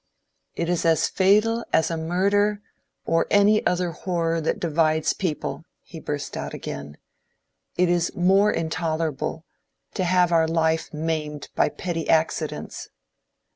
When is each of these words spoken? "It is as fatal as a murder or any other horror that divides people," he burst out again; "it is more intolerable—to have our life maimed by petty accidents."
"It 0.55 0.67
is 0.67 0.83
as 0.83 1.07
fatal 1.07 1.63
as 1.71 1.91
a 1.91 1.95
murder 1.95 2.63
or 3.05 3.27
any 3.29 3.63
other 3.67 3.91
horror 3.91 4.41
that 4.41 4.59
divides 4.59 5.13
people," 5.13 5.63
he 5.83 5.99
burst 5.99 6.35
out 6.35 6.55
again; 6.55 6.97
"it 7.77 7.87
is 7.87 8.11
more 8.15 8.49
intolerable—to 8.51 10.03
have 10.03 10.31
our 10.31 10.47
life 10.47 10.91
maimed 10.91 11.49
by 11.53 11.69
petty 11.69 12.09
accidents." 12.09 12.89